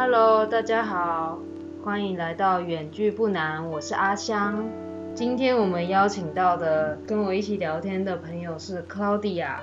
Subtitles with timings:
[0.00, 1.40] Hello，大家好，
[1.84, 4.64] 欢迎来到远距不难，我是阿香。
[5.12, 9.56] 今天我们邀请到的跟我一起聊天的朋友是 Claudia。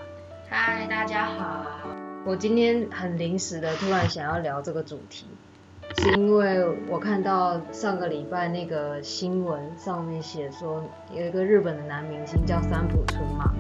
[0.50, 1.66] 嗨，大家好。
[2.26, 5.26] 我今天很临时的突然想要聊这个主题，
[6.00, 10.84] 是因为我看到上个礼拜那个新闻上面写说
[11.14, 13.54] 有一个日本的男明星叫三浦春马，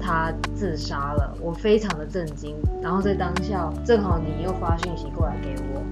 [0.00, 2.56] 他自杀了，我非常的震惊。
[2.82, 5.82] 然后在当下正好你又发讯息过来给我，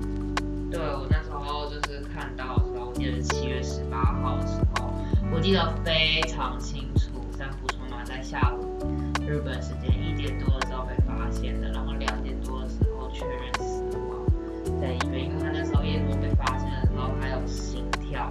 [0.72, 4.90] 对我那时候就是看到的时候，我记得是七月十八号的时候，
[5.30, 8.78] 我记得非常清楚，三浦春马在下午
[9.20, 18.30] 日本时间一点多的时候被发现的，然后两点多的时候确认死亡在医院，因为他那时候一点多被发现的时候还有心跳，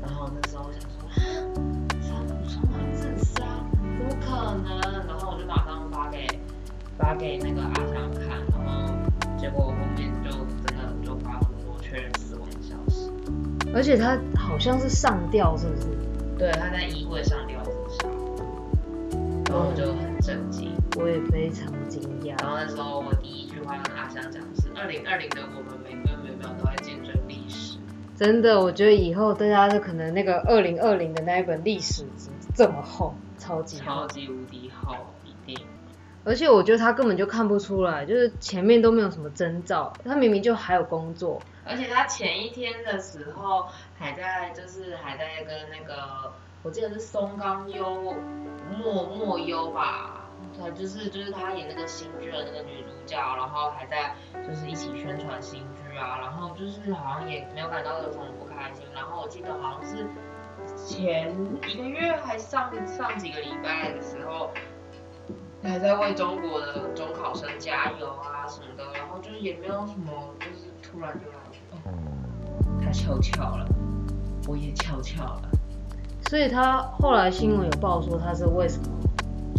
[0.00, 0.96] 然后那时候我想说，
[2.00, 3.44] 三浦春马自杀，
[3.98, 4.80] 怎么可能？
[5.06, 6.26] 然后我就马上发给
[6.96, 7.85] 发给那个阿
[13.76, 15.86] 而且他好像是上吊，是不是？
[16.38, 18.08] 对，他在衣柜上吊自杀，
[19.50, 20.72] 然后我就很震惊。
[20.96, 22.28] 我也非常惊讶。
[22.40, 27.76] 然后那时候我第一句话跟阿香讲的是：二零二零的我们每分每秒都在见证历史。
[28.16, 35.66] 真的，我觉得以后大家就可能那个二零二零的那一本历史纸这么厚，超级超级无敌厚，一定。
[36.24, 43.66] 而且我觉得他根本就看不出来，就是前面都没有什么征兆，他明明就还有工作，而且他前一天的时候
[43.98, 48.14] 还在，就是还在跟那个，我记得是松冈优
[48.78, 50.24] 莫莫优吧，
[50.58, 54.14] 他就是就是他演那个新剧的那个女主角，然后还在
[54.46, 60.06] 就是一起宣传新剧啊，然后就是好像也没有感到有什么不开心，然后我记得好像是
[60.76, 61.34] 前
[61.68, 64.50] 一个月还上上几个礼拜的时候。
[65.62, 71.26] 还在为中国的中考生加油啊什么的，然后就是也没有什么，就是突然就，
[72.82, 73.66] 他翘翘了，
[74.46, 75.50] 我也翘翘了，
[76.28, 78.88] 所以他后来新闻有报说他是为什么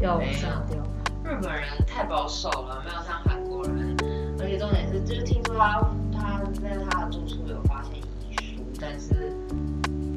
[0.01, 0.77] 要没有上吊。
[1.23, 3.95] 日本人太保守了，没有像韩国人，
[4.39, 5.81] 而且重点是，就是听说他
[6.13, 9.33] 他在他的住处有发现遗书，但是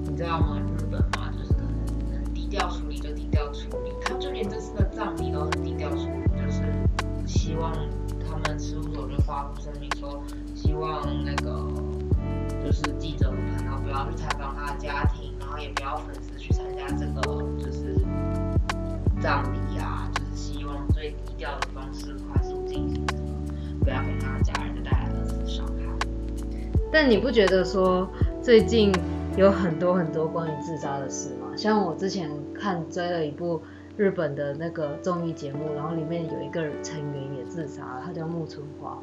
[0.07, 0.57] 你知道吗？
[0.79, 6.63] 日本嘛，就是可能能低调处理就低调处理，他就连这次的葬礼都很低调处理，就是
[7.27, 7.73] 希望
[8.51, 10.21] 他们事务所就发布声明说，
[10.57, 11.71] 希望那个
[12.65, 17.23] 就是记者朋友不要去采访他的家庭，然后也不要粉丝去参加这个
[17.57, 17.95] 就是
[19.23, 23.07] 葬礼啊，就是希望最低调的方式快速进行，
[23.85, 25.73] 不要给他的家人带来二次伤害。
[26.91, 28.11] 但你不觉得说
[28.43, 28.93] 最近
[29.37, 31.57] 有很多很多关于自杀的事吗？
[31.57, 33.63] 像我之前看追了一部
[34.01, 38.97] 日本的那个综艺节目，然后里面有一个成员也自杀了，他叫木村花。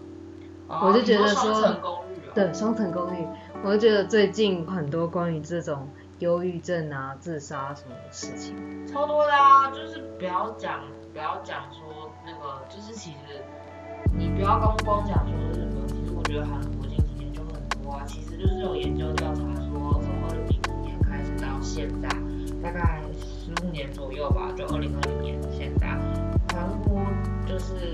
[0.68, 3.28] 我就觉得说哦你双层公寓、哦，对，双层公寓，
[3.64, 5.88] 我就觉得最近很多关于这种
[6.18, 8.56] 忧郁症啊、自杀什么的事情。
[8.88, 10.82] 超多的啊，就是不要讲，
[11.14, 13.44] 不要讲说那个，就是其实
[14.18, 22.10] 你不要光光讲说日本，其实我觉得韩国近几年就很多啊，其实就是有研究调查说，从二零零五年开始到现在，
[22.64, 23.17] 大概十
[23.64, 25.88] 五年左右吧，就二零二零年现在，
[26.54, 27.02] 韩国
[27.48, 27.94] 就是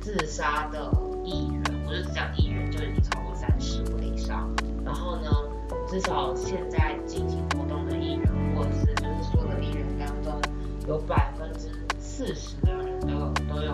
[0.00, 0.90] 自杀的
[1.24, 4.50] 艺人，我就只讲艺人就已经超过三十位以上，
[4.84, 5.30] 然后呢，
[5.88, 10.40] 至少现在进行活动的艺人，或者是就是所有的艺人当中，
[10.88, 11.68] 有百分之
[11.98, 13.72] 四十的人都有都有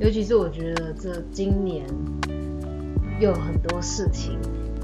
[0.00, 1.86] 尤其是我觉得这今年
[3.20, 4.38] 又有很多事情，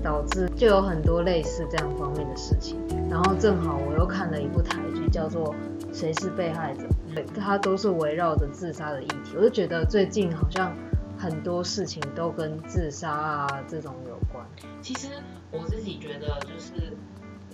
[0.04, 2.78] 导致就有很多类似这样方面的事情。
[3.08, 5.54] 然后正好我又看了一部台剧，叫做
[5.90, 6.82] 《谁是被害者》，
[7.14, 9.32] 对，它都是围绕着自杀的议题。
[9.36, 10.76] 我就觉得最近好像
[11.16, 14.44] 很多事情都跟自杀啊这种有关。
[14.82, 15.08] 其实
[15.50, 16.94] 我自己觉得，就是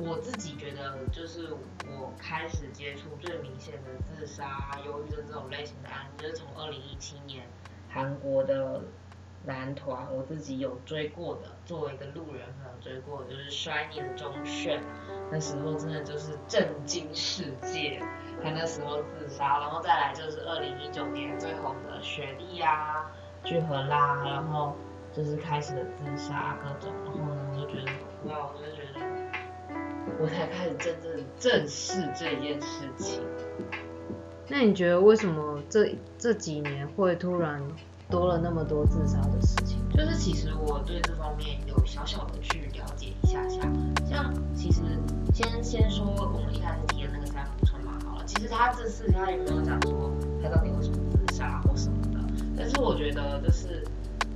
[0.04, 1.52] 我自己觉得，就是
[1.86, 7.46] 我开始接触最明显的自杀、忧郁症这种类型的案例，就是从二零一七年
[7.88, 8.82] 韩国的
[9.44, 14.80] 男团，我自己有追过的，作为一个路人可能追过的，就是 Shiny 的钟铉，
[15.30, 18.02] 那时候真的就是震惊世界，
[18.42, 23.10] 他那时候自杀，然后再来就是二零一九年最红的雪莉啊、
[23.44, 24.74] 具荷拉，然后。
[25.14, 27.92] 就是开始的自杀各种，然后呢，我就觉得
[28.30, 29.00] 哇，我就觉得
[30.20, 33.20] 我才开始真正正视这件事情。
[34.48, 37.62] 那你觉得为什么这这几年会突然
[38.10, 39.78] 多了那么多自杀的事情？
[39.94, 43.60] 就是其实我对这方面有小小的去了解一下下，
[44.08, 44.82] 像其实
[45.32, 48.24] 先先说我们一开始提的那个三浦春马好了。
[48.26, 50.10] 其实他这次他也没有讲说
[50.42, 50.96] 他到底为什么
[51.26, 52.20] 自杀或什么的，
[52.56, 53.82] 但是我觉得就是，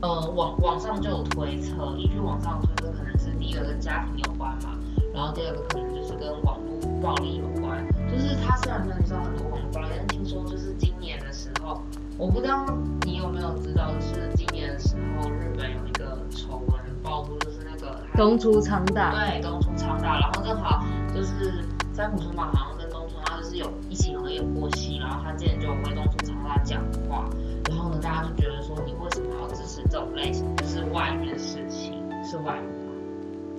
[0.01, 4.79] 呃，网网上就有推测，依据网上推测，可能是第一个跟家庭有关嘛，
[5.17, 7.85] 然后第二个可能就是跟网络暴力有关。
[8.13, 11.81] 就是他虽然没有遇到很多网络暴力，但听说就是今年的时候，
[12.17, 12.67] 我不知道
[13.05, 27.29] 你有没有知道，就是今年的时候日本有一个丑闻爆出，就是那个东出昌大，对，东出昌大，然后正好就是三浦春马好像跟东出他就是有一起合演过戏，然后他之前就有为东出昌大讲话，
[27.69, 32.86] 然后呢，大家就觉得说你为什么要支持这种类型，就是外遇的事情，是外遇吗？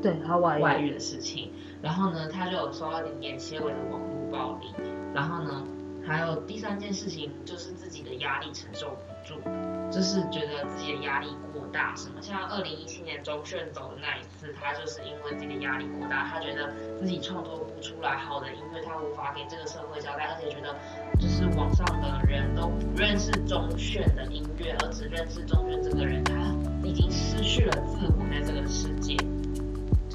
[0.07, 0.92] 对，他外遇。
[0.92, 1.51] 的事情，
[1.81, 4.74] 然后呢，他就有受到一点点些微的网络暴力，
[5.13, 5.63] 然后呢，
[6.06, 9.36] 还有第三件事情就是自己的压力承受不住，
[9.92, 20.74] 就是觉得自己的压力过大什么，像二零一七年中炫走的那一次，他就是因为自己的压力过大，他觉得自己创作不出来好的音乐，他无法给这个社会交代，而且觉得
[21.19, 26.33] 就是网上的人都不认识中炫的音乐，而只认识中炫这个人，他
[26.83, 29.18] 已经失去了自我在这个世界。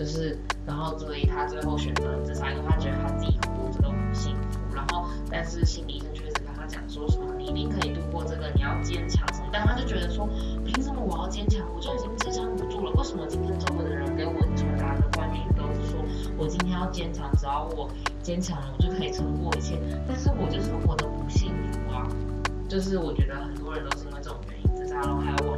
[0.02, 4.58] 就是，然后所以他最后选择自杀，因为他觉得他自己活着都不幸福。
[4.74, 9.48] 然后，但是心理医生确实跟他讲说什么，你一定可以度过这个，你要坚强什么。
[9.52, 10.28] 但他就觉得说，
[10.66, 11.64] 凭什么我要坚强？
[11.72, 12.90] 我就已经支撑不住了。
[12.96, 16.02] 为什么今天周围的人给我传达的观念都是说
[16.36, 17.88] 我今天要坚强，只要我
[18.24, 19.78] 坚强了，我就可以撑过一切？
[20.08, 22.08] 但是我就是活得不幸福啊！
[22.68, 25.56] 就是我觉得很多人都是因为这种原因自杀，然后还有网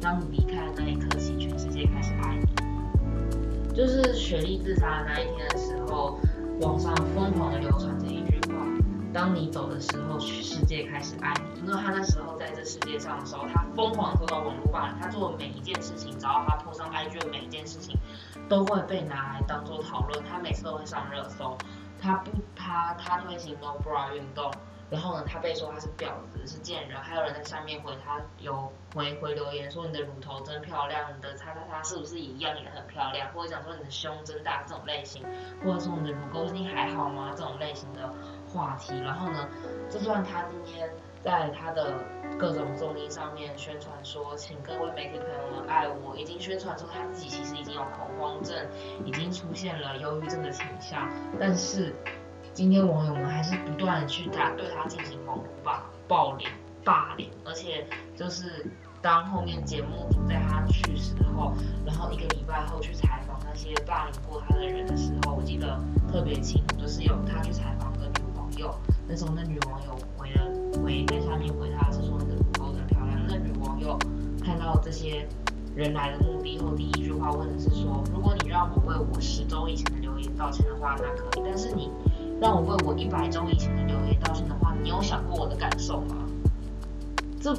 [0.00, 3.74] 当你离开的那一刻起，全世界开始爱你。
[3.74, 6.18] 就是雪莉自杀的那一天的时候，
[6.60, 8.54] 网上疯狂的流传着一句话：
[9.12, 11.60] 当你走的时候，世界开始爱你。
[11.60, 17.98] 因为他那时候在这世界上的时候，他疯狂地受到网络霸凌，他做的每一件事情，只要他泼上 IG 的每一件事情，
[18.48, 21.56] 都会被拿来当做讨论，他每次都会上热搜。
[22.00, 24.50] 他不，他他推行 No Bra 运动。
[24.90, 35.24] 然后呢，他被说他是婊子，是贱人，还有人在下面回他有回回留言说你的乳头真漂亮，你的叉叉叉是不是一样也很漂亮，或者讲说你的胸真大这种类型，
[35.64, 38.12] 或者说你的乳沟最近还好吗这种类型的
[38.52, 38.98] 话题。
[39.00, 39.48] 然后呢，
[39.88, 40.90] 就算他今天
[41.22, 41.94] 在他的
[42.36, 48.66] 各种综艺上面宣传说，请各位媒体朋友们爱我，已经宣传说他自己其实已经有恐慌症，
[49.04, 51.08] 已经出现了忧郁症的倾向，
[51.38, 51.94] 但是。
[52.60, 56.46] 今天网友们还是不断的去他对他进行网络霸暴凌、
[56.84, 58.66] 霸凌，而且就是
[59.00, 61.54] 当后面节目组在他去世后，
[61.86, 65.80] 然后一个礼拜后去采访那些霸凌过他的人的时候，我记得
[66.12, 68.74] 特别清楚，就是有他去采访个女网友，
[69.08, 70.44] 那时候那女网友回了
[70.84, 73.98] 回在下面回他是说那个不够的漂亮，那女网友
[74.44, 75.26] 看到这些
[75.74, 81.90] 人来的目的后，第一句话问的是说，如果你让我为我十周以前的留言道歉的话，那可以，但是你。
[82.40, 86.26] 让我为我一百周以前的留言道歉的话，你有想过我的感受吗？
[87.38, 87.54] 这，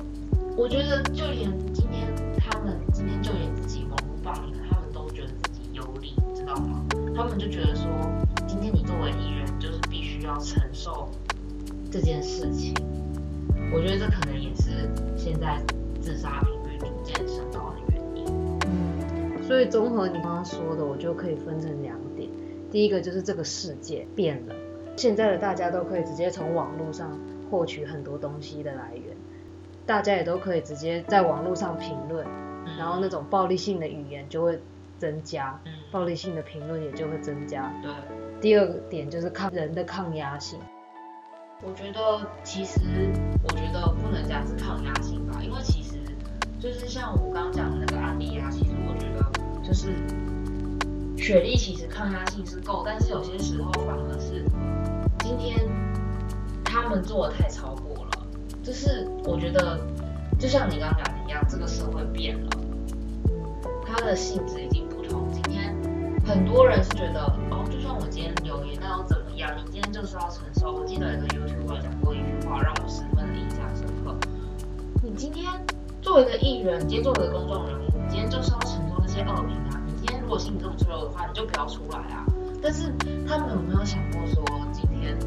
[0.58, 2.08] 我觉得就连今天
[2.40, 6.84] 他们今天就连自己网络霸凌，他们都觉得自己有理，知道吗？
[7.16, 7.86] 他们就觉得说，
[8.48, 11.08] 今天你作为艺人，就是必须要承受
[11.92, 12.74] 这件事情。
[13.72, 15.62] 我觉得这可能也是现在
[16.02, 18.26] 自杀频率逐渐升高的原因。
[18.66, 22.28] 嗯，所以综合你刚刚说的，我就可以分成两点。
[22.72, 24.56] 第一个就是这个世界变了。
[25.02, 29.18] 现在的大家都可以直接从网络上获取很多东西的来源，
[29.84, 32.24] 大家也都可以直接在网络上评论，
[32.68, 34.62] 嗯然后那种暴力性的语言就会
[35.00, 37.74] 增加，嗯，暴力性的评论也就会增加。
[37.82, 37.92] 对，
[38.40, 40.60] 第二个点就是抗人的抗压性，
[41.64, 42.80] 我觉得其实
[43.42, 45.98] 我觉得不能讲是抗压性吧，因为其实
[46.60, 49.96] 就是像我刚刚讲的那个案例啊，其实我觉得就是
[51.18, 54.44] 雪莉其实抗压性是够，但是有些时候反而是
[55.32, 55.66] 今天
[56.62, 58.12] 他们做的太超过了，
[58.62, 59.80] 就是我觉得
[60.38, 62.50] 就像你刚刚讲的一样，这个社会变了，
[63.88, 65.32] 它的性质已经不同。
[65.32, 65.74] 今天
[66.26, 69.50] 很多人是觉得，哦，就算我今天留言，那又怎么样？
[69.56, 70.74] 你今天就是要承受。
[70.74, 74.14] 我记得有个 YouTuber 讲过一句话，让我十分的印象深刻。
[75.02, 75.50] 你今天
[76.02, 79.80] 作为一个艺人，今天作为一个公众人物，你今天就是要承受那些恶评啊。
[79.88, 82.26] 你今天如果心里这么脆弱的话，你就不要出来啊。
[82.64, 82.94] 但是
[83.26, 85.18] 他们有没有想过说，今天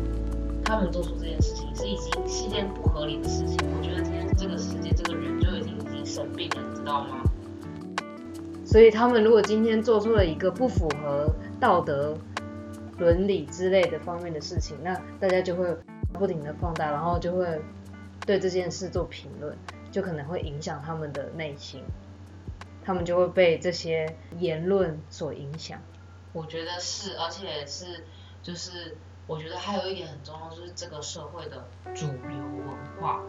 [0.65, 3.59] 他们做出这件事情是已经是一件不合理的事情？
[3.77, 7.21] 我觉得今天这个世界这个人就已经已经生病了，你知道吗？
[8.65, 11.29] 所以他们如果今天做出了一个不符合
[11.61, 12.17] 道德、
[12.99, 15.77] 伦理之类的方面的事情，那大家就会
[16.13, 17.61] 不停的放大，然后就会
[18.25, 19.57] 对这件事做评论，
[19.93, 21.83] 就可能会影响他们的内心，
[22.83, 25.79] 他们就会被这些言论所影响。
[26.33, 28.05] 我觉得是，而且是
[28.43, 31.65] 就是我觉得还有一点很重要，就是这个社会的
[31.95, 32.69] 主流文
[33.01, 33.23] 化。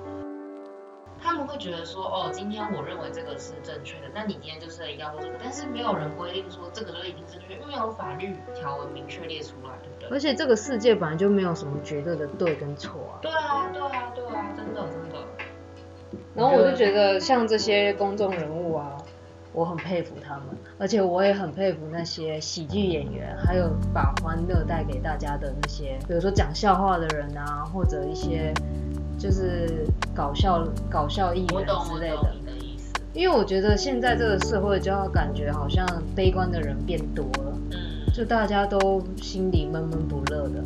[1.18, 10.10] 他们会觉得说，哦，今天我认为这个是正确的，那你今天就是一定要做这个，但是没有人规定说这个就一定正确，因为没有法律条文明确列出来，对不对？
[10.10, 13.18] 而且这个世界本来就没有什么绝对的对跟错啊。
[13.22, 15.16] 对啊，对啊，对啊，真的真的。
[16.36, 18.65] 然后我就觉得像这些公众人物啊，
[19.56, 20.44] 我很佩服他们，
[20.78, 28.54] 而且我也很佩服那些喜剧演员，还有把欢乐带给大家的那些，比如说讲笑话的人啊，或者一些
[29.18, 32.36] 就是搞笑搞笑艺人之类的。
[33.14, 40.62] 因为我觉得现在这个社会就要感觉好像悲观的人变多了，嗯，就大家都心里闷闷不乐的。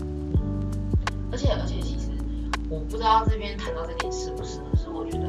[1.32, 2.10] 而且而且其实
[2.68, 5.26] 我不知道这边谈到这点是不是，可是我觉得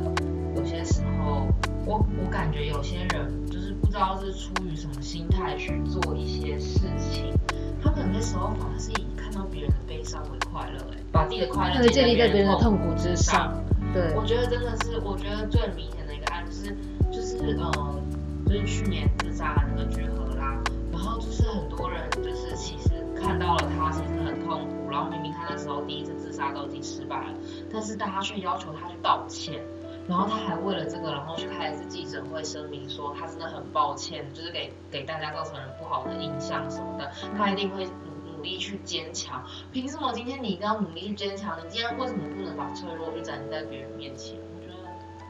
[0.56, 1.46] 有些时候，
[1.90, 6.78] 我我感觉有些人就是不知道是出于什么心态去做一些事
[7.10, 7.34] 情，
[7.82, 13.60] 他们有些时候反而是以看到别人的悲伤为快乐，哎，把自己的快乐建立在别人的痛苦苦之上。
[13.92, 16.76] 对，我觉得真的是，我觉得最明显的一个案就是
[17.10, 18.00] 就是呃，
[18.46, 27.34] 就是去年自杀的那个居合啦，然后就是很多人就是其实看到了他其实很痛苦，然后明明他那时候第一次自杀都已经失败了，
[27.72, 29.60] 但是大家却要求他去道歉。
[30.10, 39.40] 然后他还为了这个，然后去开一次记者会，声明说他真的很抱歉，就是给给大家造成了不好的印象什么的，他一定会努努力去坚强。
[39.70, 41.56] 凭什么今天你一定要努力去坚强？
[41.58, 44.36] 你今天为什么不能把脆弱去展现在别人面前？
[44.56, 44.74] 我觉得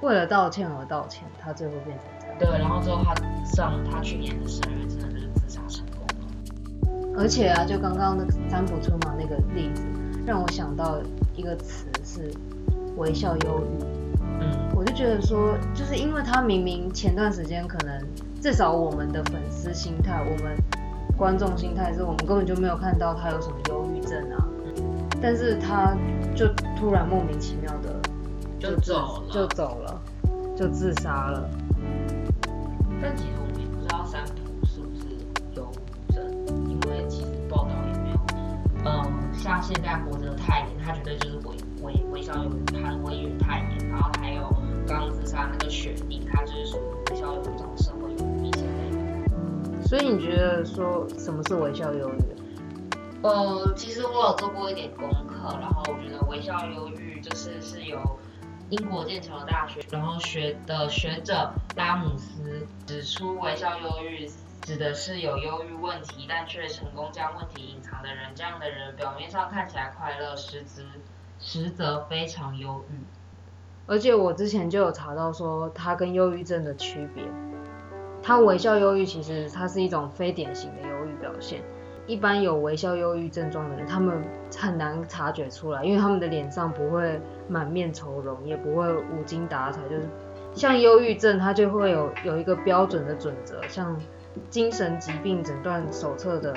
[0.00, 2.38] 为了道歉而道歉，他最后变成这样。
[2.38, 7.20] 对，然后之后他上他去年的十二月真的就是自杀成功了。
[7.20, 9.84] 而且啊，就刚刚那个三浦春马那个例子，
[10.24, 11.02] 让我想到
[11.36, 12.32] 一个词是
[12.96, 13.99] 微笑忧郁。
[14.40, 18.02] 嗯，我就觉得说，就是因为他明明前段时间可能
[18.40, 20.56] 至少我们的粉丝心态，我们
[21.16, 24.48] 观众心态是我们根本就没有看到他有什么忧郁症啊，
[25.20, 25.94] 但是他
[26.34, 26.46] 就
[26.78, 28.00] 突然莫名其妙的
[28.58, 29.32] 就自走了。
[29.32, 30.00] 就走了，
[30.56, 31.48] 就自杀了。
[33.00, 35.06] 但其实我们也不知道三浦是不是
[35.54, 35.70] 忧
[36.08, 36.24] 郁症，
[36.68, 38.16] 因为其实报道也没有。
[38.84, 44.48] 嗯，像现在活着的太妍，他绝对就是微微微笑忧郁，韩微语太妍，然后还有
[44.86, 49.82] 刚刚自杀那个雪莉，他就是属于微笑忧郁这种社会忧郁一些类的。
[49.82, 53.22] 所以你觉得说什么是微笑忧郁？
[53.22, 57.98] 呃，其实我有做过一点功课，然后我觉得微笑忧郁就是是由
[58.70, 64.30] 英国剑桥大学，然后学的学者拉姆斯指出，微笑忧郁
[64.62, 68.30] 指的是有忧郁问题，但却成功将问题隐藏的人。
[68.34, 70.86] 这样的人表面上看起来快乐，实质
[71.40, 72.94] 实则非常忧郁。
[73.86, 77.24] 而且我之前就有查到说，它跟忧郁症的区别。
[78.22, 81.62] 它微笑忧郁其实它是一种非典型的忧郁表现。
[82.06, 84.22] 一般有微笑忧郁症状的人，他们
[84.56, 89.80] 很难察觉出来，因为他们的脸上不会满面愁容，也不会无精打采。
[89.88, 90.08] 就是
[90.52, 93.96] 像忧郁症，它就会有有一个标准的准则，像
[94.48, 96.54] 精神疾病诊断手册的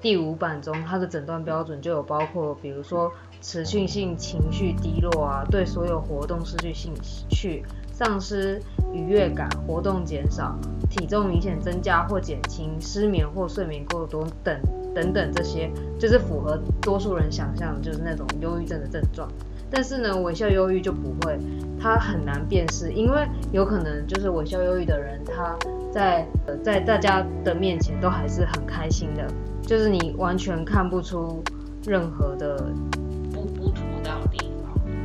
[0.00, 3.12] 第五版中，它的诊断标准就有包括，比如说
[3.42, 6.94] 持续性情绪低落啊，对所有活动失去兴
[7.28, 8.62] 趣，丧失
[8.94, 10.56] 愉悦感，活动减少，
[10.88, 14.58] 体重明显增加或减轻，失眠或睡眠过多等
[14.94, 15.68] 等等，这些
[15.98, 19.28] 就是符合多数人想象，就是那种忧郁症的症状。
[19.68, 21.36] 但是呢，微笑忧郁就不会，
[21.80, 25.56] 它很难辨识，因为有可能就是微笑忧郁的人，他
[25.90, 29.26] 在呃在大家的面前都还是很开心的，
[29.62, 31.42] 就是你完全看不出
[31.86, 32.70] 任何的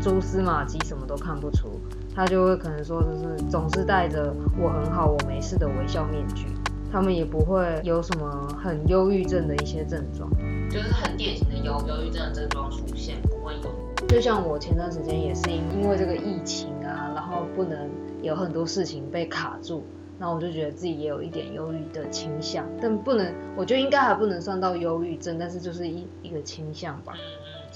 [0.02, 1.80] 蛛丝马迹，什么都看不出，
[2.16, 6.46] 他就会可能说就是总是戴着我很好我没事的微笑面具，
[6.92, 10.30] 他们也不会有什么很忧郁症的一些症状。
[10.70, 14.08] 就是很典型的忧忧郁症的症状出现，不会有。
[14.08, 17.90] 就像我前段时间也是因因为这个疫情啊，然后不能
[18.22, 19.84] 有很多事情被卡住，
[20.20, 27.14] 那我就觉得自己也有一点忧郁的倾向，但不能，我觉得应该还不能算到忧郁症，但是就是一一个倾向吧。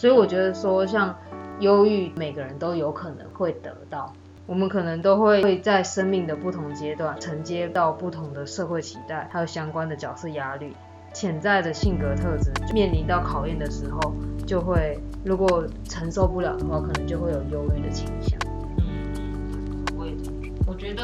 [0.01, 1.15] 所以我觉得说像
[1.59, 4.11] 忧郁，每个人都有可能会得到，
[4.47, 10.75] 我们可能都会会在生命的不同阶段承接到不同的社会期待，还有相关的角色压力。
[11.13, 14.11] 潜在的性格特质面临到考验的时候，
[14.47, 18.39] 就会如果承受不了的话，可能就会有忧郁的倾向。
[18.79, 20.15] 嗯，我觉
[20.49, 20.63] 得。
[20.65, 21.03] 我觉得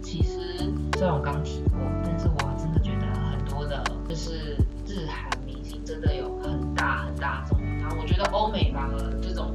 [0.00, 0.38] 其实
[0.96, 4.54] 虽然我刚提过，但是我真的觉得很多的，就是
[4.86, 7.44] 日韩明星真的有很大很大。
[8.00, 9.54] 我觉得欧美反而这种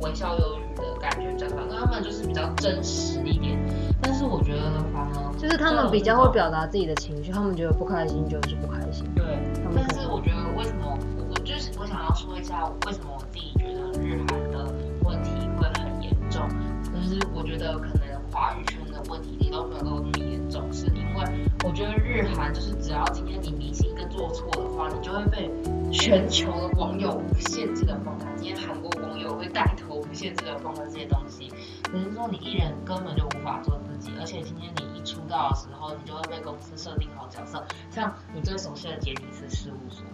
[0.00, 3.58] 微笑忧郁的感觉比较少，因为他们就是比较真实一点。
[4.00, 9.06] 但是是我觉得反而就是他们比较会表达自己的情绪，他们觉得不开心就是不开心。
[9.14, 9.24] 对，
[9.72, 16.48] 但是我觉得为什么我我就是我想要说一下为什么我自己觉得日韩的问题会很严重，
[16.82, 21.24] 就是我觉得可能华语圈的问题你都没有那么严总，是因为
[21.64, 25.50] 我觉得日韩就是只要今天你明星一个做错的话，你就会被
[25.92, 28.26] 全球的网友无限制的封杀。
[28.36, 31.48] 今天韩国网友会带头无限制的封杀这些东西，
[31.84, 40.04] 只是说你艺人根本就无法做自己，而且今天你一出道的时候，你就会被公司设定好角色，像你最熟悉的杰尼斯事务所。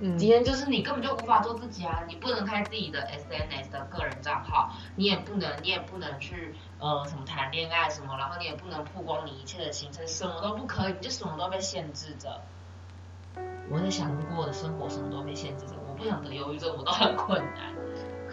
[0.00, 2.04] 嗯，今天就是你根本就无法做自己啊！
[2.06, 12.40] 你不能开自己的 SNS 的个人账号，你也不能，你也不能去呃什么谈恋爱什么，然后你也不能曝光你一切的行程，什么都不可以，你就什么都被限制着。
[13.70, 17.74] 我在想，如果我的生活什么都被限制着，我不想得忧郁症，我都很困难。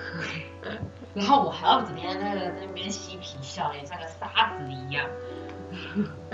[1.15, 5.07] 然后我还要整天在那个那边嬉皮笑脸，像个傻子一样。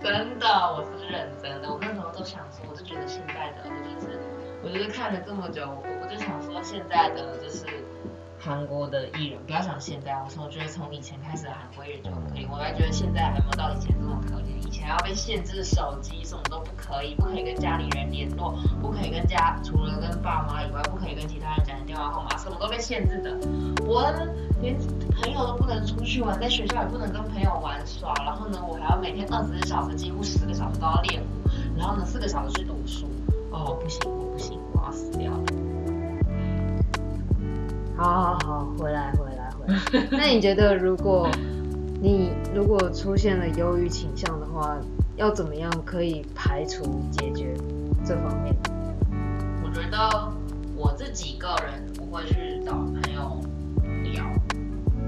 [0.00, 1.70] 真的，我是认真的。
[1.70, 4.18] 我那时候都想说，我就觉得现在的，我就是，
[4.64, 7.66] 我就是看了这么久，我我就想说，现在的就是
[8.38, 14.54] 韩国的艺人，不要想现在，我说我觉得从以前开始的韩国艺人就可怜，我还觉得现在还没有到以前这么可怜。
[14.66, 23.36] 以前要被限制手机，什么都不可以，不可以跟家里人联络，不可以跟家除了跟爸妈以外，不可以跟其他人讲电话号码，什么都被限制的。
[23.86, 24.10] 我
[24.62, 24.76] 连
[25.20, 33.06] 朋友都不能出去玩，在学校也不能跟朋友玩耍，然后呢，我还要每天二十四小时，几乎十个小时都要练舞，然后呢，四个小时去读书。
[33.52, 34.00] 哦，不行，
[34.94, 35.44] 死掉了。
[37.96, 39.66] 好好好，回来回来回
[39.98, 40.08] 来。
[40.16, 41.28] 那你觉得，如果
[42.00, 44.76] 你如果出现了忧郁倾向的话，
[45.16, 47.54] 要怎么样可以排除解决
[48.04, 48.54] 这方面？
[49.62, 50.32] 我觉得
[50.76, 53.40] 我自己个人，我会去找朋友
[54.02, 54.24] 聊，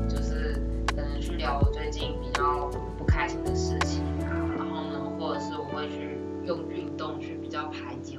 [0.09, 0.55] 就是
[0.87, 8.17] 可能去聊我最近比较不开心的事情啊，然后呢，或者是我会去用运动去比较排解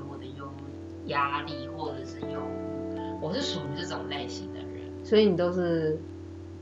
[1.07, 2.39] 压力或者是忧
[2.95, 4.67] 郁，我是属于这种类型的人。
[5.03, 5.99] 所以你都是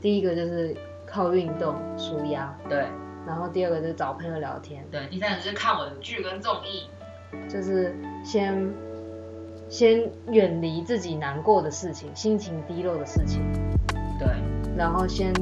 [0.00, 2.86] 第一个就是靠运动舒压，对
[3.26, 6.88] 然后第二个就是找朋友聊天，对，第三个就是看我的剧跟综艺。
[7.50, 8.72] 就是先
[9.68, 13.42] 先远离自己难过的事情、心情低落的事情，
[14.18, 14.28] 对，
[14.76, 15.34] 然后先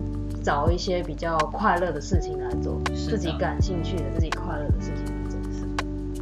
[0.42, 5.13] 找一些比较快乐的事情来做，是自己感兴趣的、自己快乐的事情。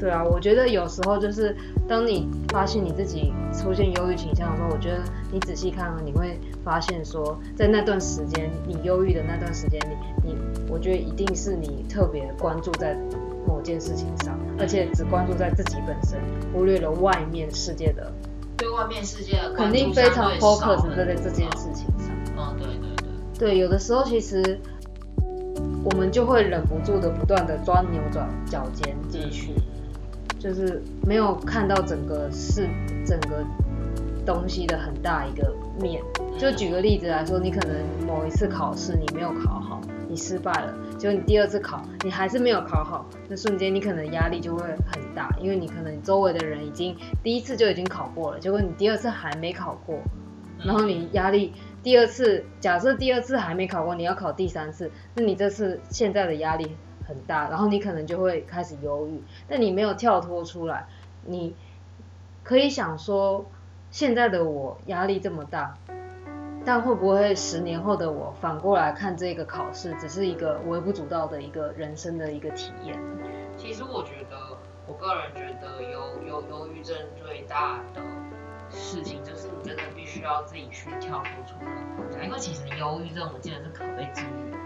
[0.03, 1.55] 对啊，我觉得有时候就是
[1.87, 4.99] 当你发现你自己出现忧郁倾向的时候，我觉得
[5.31, 10.37] 你仔细看，你会发现说，在那段时间你忧郁的那段时间里，你
[10.69, 12.99] 我觉得一定是你特别关注在
[13.47, 16.19] 某件事情上，而且只关注在自己本身，
[16.53, 18.13] 忽略了外面世界的，
[18.57, 22.09] 对外面世界的肯定非常 focus 很在这件事情上。
[22.37, 23.09] 嗯，对对对。
[23.39, 24.59] 对，有的时候其实
[25.85, 29.53] 我们就会忍不住的不断的钻牛角角尖进去，
[30.43, 32.69] 就是没有看到整个是
[33.07, 33.45] 整个
[34.27, 36.03] 东西的很大一个面。
[36.37, 49.97] 就举个例子来说，你可能某一次考试你没有考好，你失败了，结果你第二次考你还是没有考好，那瞬间你可能压力就会很大，因为你可能周围的人已经第一次就已经考过了，结果你第二次还没考过，
[50.65, 51.53] 然后你压力
[51.85, 56.67] 第二次，假设第二次还没考过，你要考第三次，那你这次现在的压力
[57.13, 60.87] 很大，然后你可能就会开始忧郁，但你没有跳脱出来，
[61.27, 61.55] 你
[62.43, 63.45] 可以想说，
[63.91, 65.77] 现在的我压力这么大，
[66.65, 72.99] 但会不会十年后的我反过来看这个考试，只是一个微不足道的一个人生的一个体验？
[73.59, 74.37] 其实我觉得，
[74.87, 78.01] 我个人觉得忧忧忧郁症最大的
[78.71, 84.59] 事情就是你真的必须要自己去跳脱出那个框架，因为其实忧郁症我记得是可被治愈的。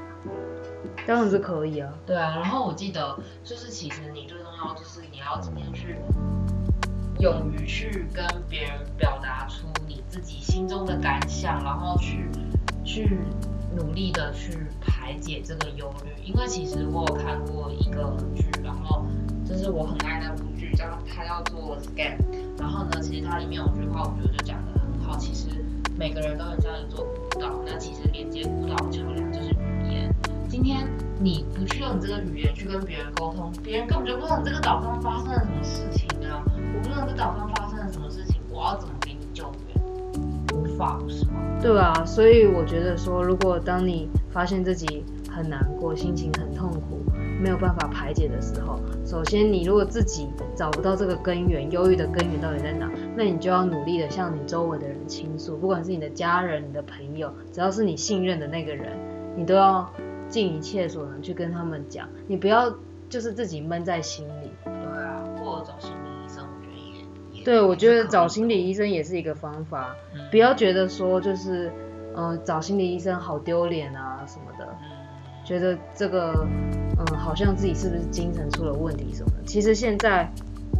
[1.06, 5.96] 当然是可以啊，对啊，然后我记得就是其实你最重要就是你要今天去
[7.20, 12.28] 勇于去跟别人表达出你自己心中的感想，然后去
[12.84, 13.18] 去
[13.74, 16.10] 努力的去排解这个忧虑。
[16.24, 19.06] 因为其实我有看过一个剧，然后
[19.46, 22.18] 就是我很爱那部剧，叫它叫做《Scam》。
[22.58, 25.16] 然后呢，其实它里面有句话，我觉得就讲得很好。
[25.16, 25.64] 其实
[25.96, 29.55] 每个人都很像一座孤岛，那其实连接孤岛的桥梁就是。
[30.48, 30.86] 今天
[31.18, 36.42] 你不去用你这个语言去跟别人沟通，别人根本就不知道你这个岛上发生了什么事情啊！
[36.74, 39.82] 我不知道这岛上发生了什么事情，我要怎么给你救援？
[40.54, 41.32] 无法，不是吗？
[41.60, 47.00] 对啊，所以我觉得说，如果当你发现自己很难过、心情很痛苦、
[47.42, 58.96] 没有办法排解的时候，首先你如果自己找不到这个根源，忧郁的根源到底在哪，那你就要努力的向你周围的人倾诉，不管是你的家人、你的朋友，只要是你信任的那个人，
[59.36, 59.90] 你都要
[60.28, 62.70] 尽一切所能去跟他们讲，你不要
[63.08, 64.50] 就是自己闷在心里。
[64.64, 66.76] 对啊，或者找心理医生，我觉得
[67.32, 70.20] 也也对，我觉得找心理医生也是一个方法，嗯。
[70.30, 71.70] 不要觉得说就是，
[72.14, 75.44] 呃，找心理医生好丢脸啊什么的，嗯。
[75.44, 76.44] 觉得这个，
[76.98, 79.44] 嗯，好像自己是不是精神出了问题什么的。
[79.46, 80.28] 其实现在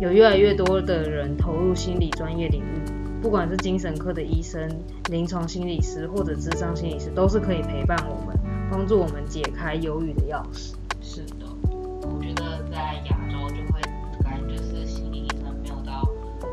[0.00, 4.68] 有越来越多的人投入心理专业领域，不管是精神科的医生、
[5.09, 8.37] 临床心理师或者智商心理师，都是可以陪伴我们，
[8.70, 10.74] 帮助我们解开忧郁的钥匙。
[11.00, 13.81] 是的，我觉得在亚洲就会
[14.22, 16.09] 感觉就是心理医生没有到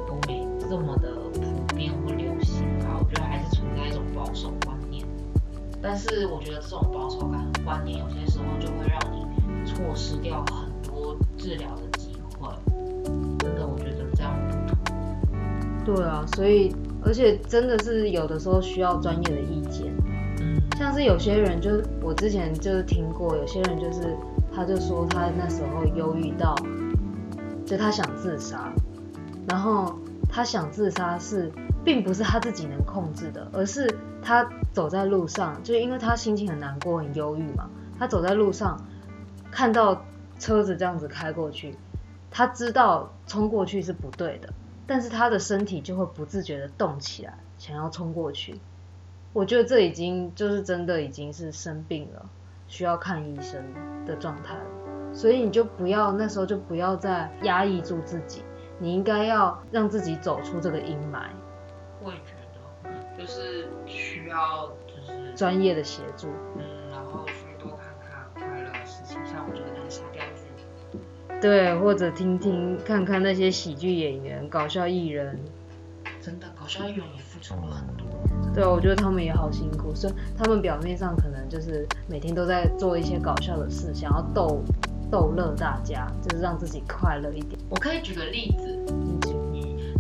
[0.10, 5.06] 欧美这么的普遍或流行吧，我觉得还是存在一种保守观念。
[5.82, 12.50] 但是我觉得这种保守感观念有些时候就会让你错失掉很多治疗的机会。
[13.40, 15.96] 真的，我觉得这样不妥。
[15.96, 16.74] 对啊，所以
[17.04, 19.93] 而且真的是有的时候需要专业的意见。
[20.84, 24.18] 嗯像是有些人就是我之前就是听过，有些人就是
[24.54, 26.54] 他就说他那时候忧郁到，
[27.66, 28.70] 就他想自杀，
[29.48, 31.50] 然后他想自杀是
[31.86, 38.78] 并不是他自己能控制的，而是他走在路上，就因为他心情很难过、很忧郁嘛，他走在路上
[39.50, 40.04] 看到
[40.38, 41.78] 车子这样子开过去，
[42.30, 44.50] 他知道冲过去是不对的，
[44.86, 48.60] 但是他的身体就会不自觉的动起来，想要冲过去。
[49.34, 52.30] 我觉得这已经就是真的已经是生病了，
[52.68, 53.62] 需要看医生
[54.06, 55.14] 的状态了。
[55.14, 58.44] 所以你就不要那时候就不要再压抑住自己，
[58.80, 61.26] 你应该要让自己走出这个阴霾，
[62.02, 66.28] 我也觉得，就是需要就是专业的协助。
[66.58, 71.00] 嗯，然后去多看看快乐的事情，像我觉得看沙雕剧。
[71.42, 75.40] 对，或者听听看看那些喜剧演员、搞笑艺人，
[76.22, 78.08] 真的，搞笑艺人也付出了很多。
[78.54, 84.62] 对，我觉得他们也好辛苦，所以他们表面上可能就是每天都在做一些搞笑的事，想要逗
[85.12, 87.60] 逗乐大家，就是让自己快乐一点。
[87.70, 89.20] 我可以举个例子，嗯，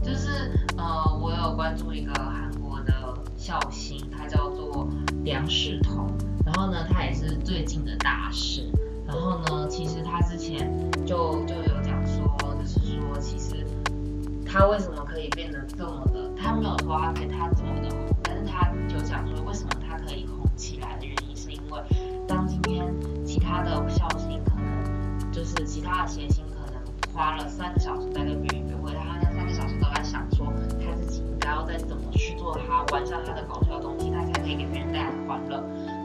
[0.03, 2.93] 就是呃，我有关注一个韩国的
[3.35, 4.87] 笑星，他叫做
[5.23, 6.07] 梁世彤，
[6.45, 8.69] 然后呢，他也是最近的大事。
[9.05, 10.71] 然后呢，其实他之前
[11.05, 13.65] 就就有讲说，就是说，其实
[14.45, 17.89] 他为什么可以变得这么的，他没有说他可以他这么的
[18.45, 21.79] 他就讲说，为什么他可以红起来的原因，是因为
[22.27, 22.85] 当今天
[23.25, 26.81] 其他的笑星可能就是其他的谐星可能
[27.13, 35.63] 花了三个小时在跟别人约会，他那三个小时都在想说他自己应该要再怎么去做他完善他的搞笑的东西，他才可以给别人带来欢乐。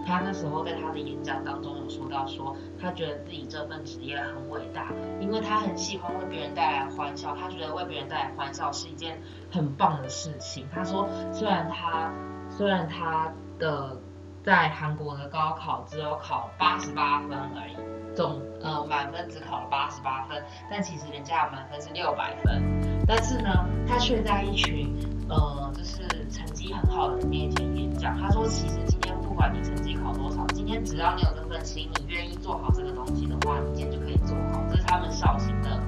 [0.08, 4.86] 他那时候在他的演讲当中有说到说，他觉得自己这份职业很伟大，
[5.20, 10.66] 因为他很喜欢为别人带来欢笑，他觉得为别人带来欢笑是一件很棒的事情。
[10.74, 12.10] 他说，虽然他
[12.48, 14.00] 虽然他的
[14.42, 22.62] 在韩国的高考只有考八十八分而已，总呃满分只考了八十八分，但其实人家的满分是六百分，
[23.06, 23.50] 但是呢，
[23.86, 24.96] 他却在一群
[25.28, 28.18] 呃就是成绩很好的人面前演讲。
[28.18, 34.64] 他说，其实今天不管你成绩考多少，今天只要你有这份心，你愿意做好这个东西的话，你今天就可以做好。
[34.70, 35.80] 这是他们绍兴的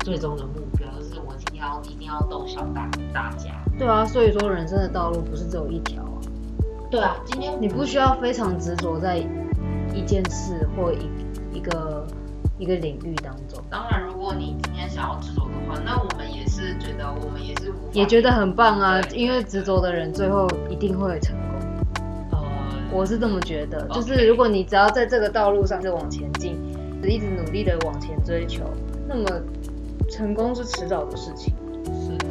[0.00, 3.50] 最终的目标，就是我今天要一定要逗笑大大家。
[3.78, 6.18] 对啊，所以说人生的道路不是只有一条啊，
[6.90, 9.18] 对啊，今天你不需要非常执着在
[9.92, 11.10] 一件事或一
[11.52, 11.93] 一个
[12.58, 21.98] 一个领域当中，当然，如果你今天想要执着的话，那我们也是觉得我们也是也觉得很棒啊，因为执着的人最后一定会成功。
[22.30, 22.44] 呃，
[22.92, 26.56] 我是这么觉得，就是如果你只要在这个道路上就往前进，
[27.02, 28.62] 一直努力的往前追求，
[29.08, 29.28] 那么
[30.08, 31.52] 成功是迟早的事情。
[31.84, 32.26] 是的，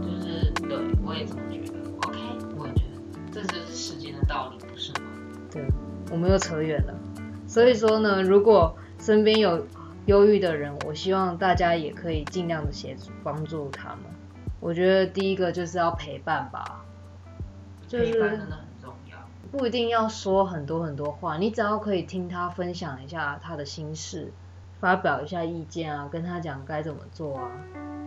[0.00, 1.78] 就是对我也这么觉得。
[2.06, 2.18] OK，
[2.56, 5.10] 我也觉得这就是世间的道理，不是吗？
[5.50, 5.62] 对，
[6.10, 6.94] 我们又扯远了。
[7.46, 8.74] 所以说呢，如果
[9.04, 9.66] 身边有
[10.06, 13.98] 忧郁的人，我希望大家也可以尽量的协助帮助他们。
[14.60, 16.82] 我觉得第一个就是要陪伴吧，
[17.86, 19.18] 就是陪伴真的很重要。
[19.52, 24.32] 不一定要说很多很多话，你只要可以听他分享一下他的心事，
[24.80, 27.50] 发表一下意见啊，跟他讲该怎么做啊，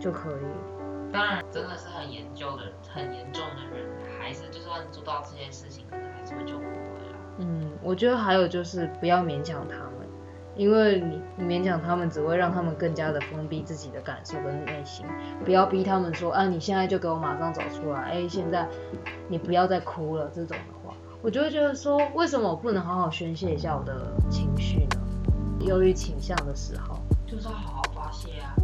[0.00, 1.12] 就可以。
[1.12, 7.14] 当然，真的是很严重的、很严重的人，还是就算做到这些事情，可能还是会救不回来。
[7.38, 9.97] 嗯，我觉得还有就是不要勉强他们，
[10.58, 15.06] 因为你你勉强他们只会让他们更加的封闭自己的感受跟内心。
[15.44, 18.68] 不要逼他们说啊，你现在就给我马上走出来，哎，现在
[19.28, 25.00] 你不要再哭了这种的话，我就会觉得说，为什么我不能好好宣泄一下我的情绪呢？
[25.60, 28.54] 忧郁倾向的时候，就是要好好发泄啊！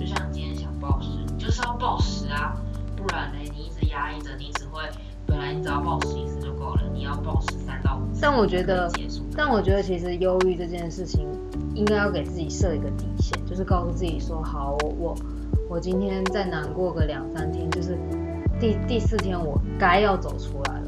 [0.00, 2.56] 就像你今天想暴食，你就是要暴食啊，
[2.96, 4.82] 不然呢，你一直压抑着，你只会
[5.44, 8.20] 来你只要暴食一次就够了，你要暴食三到五次。
[8.22, 8.90] 但我觉得。
[9.36, 11.26] 但我觉得其实忧郁这件事情，
[11.74, 15.16] 应该要给自己设一个底线，就是告诉自己说，好，我我
[15.68, 17.98] 我今天再难过个两三天，就是
[18.60, 20.86] 第第四天我该要走出来了，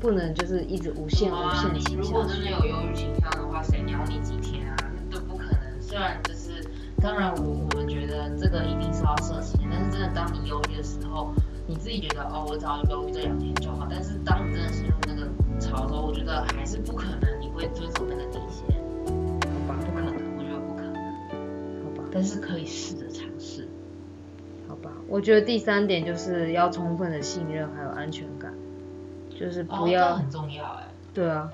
[0.00, 2.12] 不能就是一直无限无啊，限你如倾下去。
[2.12, 4.76] 果真的有忧郁倾向的话，谁鸟你几天啊？
[5.08, 5.80] 都不可能。
[5.80, 6.68] 虽然就是，
[7.00, 11.32] 当然我我们觉得这个一定是要设期限，但是真的当你忧郁的时候，
[11.66, 13.86] 你自己觉得哦，我只要忧郁这两天就好。
[13.88, 15.28] 但是当你真的陷入那个
[15.60, 18.66] 潮的时候，我觉得还是不可能你会遵守那个底线，
[19.06, 20.94] 好吧，不可能，我觉得不可能。
[21.84, 23.68] 好吧，但是可以试着尝试。
[24.68, 24.90] 好吧。
[25.08, 28.52] 我觉得第三点就是要充分的信任还有安全感，
[29.38, 30.88] 就是不哦要、这很重要哎。
[31.14, 31.50] 对啊，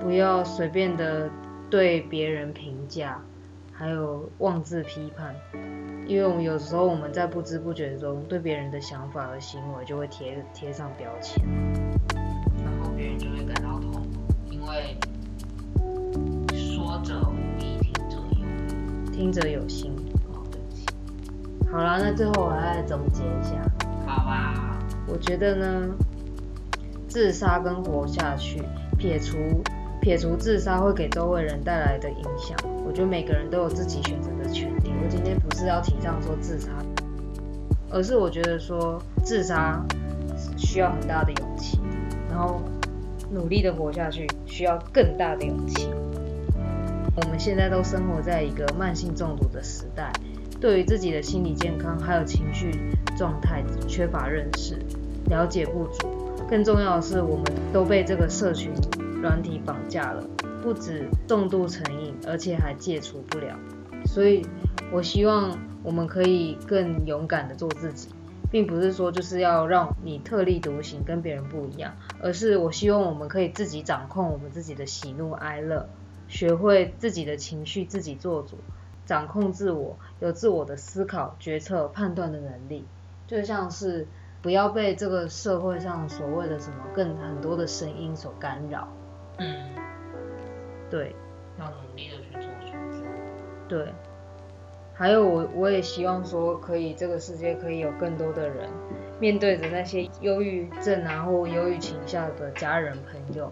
[0.00, 1.30] 不要随便的
[1.70, 3.20] 对别人评价，
[3.82, 5.34] 还有妄自批判，
[6.06, 11.44] 因为我们有时候我们在不知不觉中对别人的想法和行为就会贴贴上标签。
[12.64, 14.08] 然后别人就会感到痛苦，
[14.48, 14.96] 因为
[16.54, 19.10] 说者无意，听者有意。
[19.10, 19.92] 听者有心。
[20.32, 20.86] 哦，对不起。
[21.68, 23.60] 好了，那最后我来总结一下，
[24.06, 25.92] 好吧，我觉得呢，
[27.08, 28.62] 自杀跟活下去，
[28.96, 29.36] 撇除
[30.02, 34.90] 撇除自杀会给周围人带来的影响，我觉得每个人都有自己选择的权利。
[35.00, 36.70] 我今天不是要提倡说自杀，
[37.88, 39.80] 而是我觉得说自杀
[40.58, 41.78] 需要很大的勇气，
[42.28, 42.60] 然后
[43.30, 45.88] 努力的活下去需要更大的勇气。
[47.14, 50.12] 我们现在都生活在一个慢性中毒的时代，
[50.60, 52.72] 对于自己的心理健康还有情绪
[53.16, 54.74] 状态缺乏认识，
[55.26, 56.08] 了解不足。
[56.50, 58.72] 更重要的是，我们都被这个社群
[59.22, 60.26] 软体绑架了，
[60.60, 63.56] 不止重度成瘾，而且还戒除不了。
[64.04, 64.44] 所以，
[64.92, 68.08] 我希望我们可以更勇敢的做自己，
[68.50, 75.88] 并不是说就是要让你特立独行，跟别人不一样，而是我希望我们可以自己掌控我们自己的喜怒哀乐，
[76.26, 78.56] 学会自己的情绪自己做主，
[79.06, 82.84] 掌控自我，有自我的思考、决策、判断的能力，
[83.28, 84.08] 就像是
[84.42, 88.88] 不要被这个社会上所谓的什么更很多的声音所干扰。
[89.42, 89.56] 嗯，
[90.88, 91.14] 对
[91.58, 93.68] 要努力的去做出自我。
[93.68, 93.92] 对，
[94.94, 98.68] 还有我我也希望说，可以这个世界可以有更多的人
[99.18, 103.50] 面对着那些忧郁症啊或忧郁倾向的家人朋友，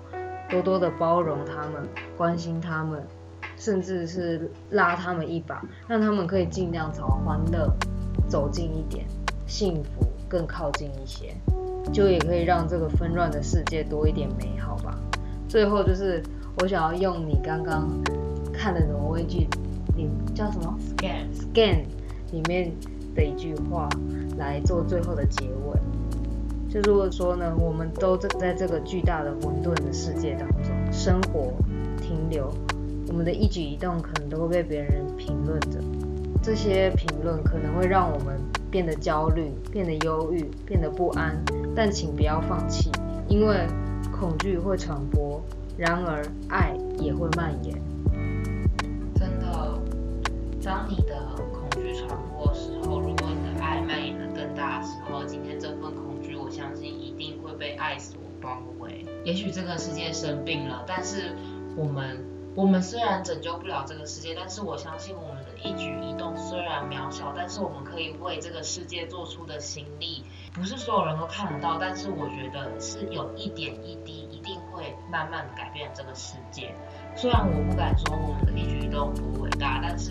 [0.49, 3.03] 多多的包容他们，关心他们，
[3.57, 7.73] 甚至是拉他们一把，让他们可以尽量朝欢乐
[8.29, 9.05] 走近一点，
[9.47, 11.35] 幸福更靠近一些，
[11.93, 14.95] 就也可以让这个纷乱的世界多一点美好吧。
[15.51, 16.23] 最后就是
[16.63, 17.91] 我想要用你刚刚
[18.53, 19.49] 看的挪威剧
[19.97, 21.81] 里叫什么 Scan，Scan
[22.31, 22.71] 里面
[23.17, 23.89] 的一句话
[24.39, 25.81] 来做最后的结尾。
[26.73, 31.53] 就如果说呢，我们都在在这个巨大的混沌的世界当中生活
[32.01, 32.49] 停留，
[33.09, 35.81] 我们的一举一动可能都会被别人评论着。
[36.41, 38.39] 这些评论可能会让我们
[38.71, 41.37] 变得焦虑、变得忧郁、变得不安，
[41.75, 42.89] 但请不要放弃，
[43.27, 43.67] 因为
[44.21, 45.41] 恐惧会传播，
[45.79, 47.75] 然而爱也会蔓延。
[49.15, 49.81] 真的，
[50.63, 59.07] 当你的恐惧传播时候，如果你的爱蔓延的更大的时候，今天这份恐惧，我相信一定会被爱所包围。
[59.25, 61.35] 也许这个世界生病了，但是
[61.75, 62.23] 我们，
[62.55, 76.75] 我们虽然拯救不了这个世界，但是我相信我们的一举一动虽然渺小，但是我们可以为这个世界做出的行力，不是所有人都看得到，但是我觉得是有一点一滴，一定会慢慢改变这个世界。
[77.17, 80.11] 虽然我不敢说我们的一举一动多伟大，但是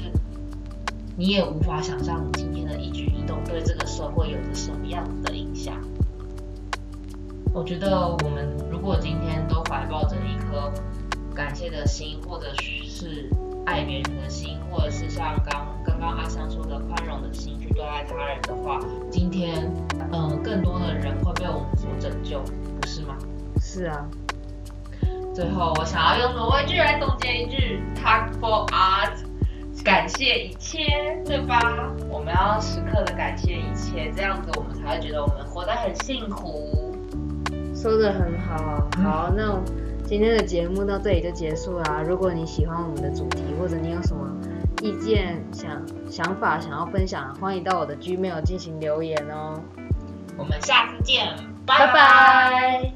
[1.17, 5.75] 你也无法想象你今天的一举一动对这个社会有着什么样的影响。
[7.53, 10.71] 我觉得我们如果今天都怀抱着一颗
[11.35, 12.53] 感谢的心，或者
[12.85, 13.29] 是
[13.65, 15.67] 爱别人的心，或者是像刚
[15.99, 18.79] 刚刚阿香说的宽容的心去对待他人的话，
[19.11, 19.69] 今天
[20.11, 22.41] 嗯、呃更多的人会被我们所拯救，
[22.79, 23.17] 不是吗？
[23.59, 24.07] 是啊，
[25.35, 29.17] 最后，我想要用挪威剧来总结一句：“Talk for art”，
[29.83, 31.59] 感谢一切，对吧？
[32.09, 36.95] 我们要时刻的感谢一切，这样子我们才会觉得我们活得很幸福。
[37.75, 38.87] 说的很好。
[39.03, 39.59] 好，那
[40.05, 42.01] 今天的节目到这里就结束啦。
[42.07, 44.28] 如果你喜欢我们的主题，或者你有什么
[44.81, 49.61] 意见、想想法想要分享，欢迎到我的 Gmail 进行留言哦。
[50.37, 52.93] 我们下次见，拜拜